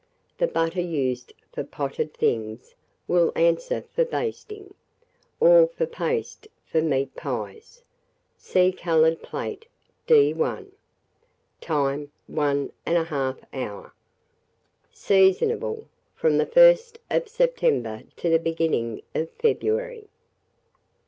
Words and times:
The 0.39 0.47
butter 0.47 0.81
used 0.81 1.31
for 1.53 1.63
potted 1.63 2.11
things 2.15 2.73
will 3.07 3.31
answer 3.35 3.83
for 3.93 4.03
basting, 4.03 4.73
or 5.39 5.67
for 5.67 5.85
paste 5.85 6.47
for 6.65 6.81
meat 6.81 7.15
pies. 7.15 7.83
See 8.35 8.71
coloured 8.71 9.21
plate, 9.21 9.67
D1. 10.07 10.71
Time. 11.61 12.11
1 12.25 12.71
1/2 12.87 13.43
hour. 13.53 13.93
Seasonable 14.91 15.85
from 16.15 16.39
the 16.39 16.47
1st 16.47 16.97
of 17.11 17.29
September 17.29 18.01
to 18.15 18.27
the 18.31 18.39
beginning 18.39 19.03
of 19.13 19.29
February. 19.33 20.07